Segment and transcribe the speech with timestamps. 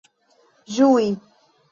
[0.75, 1.05] ĝui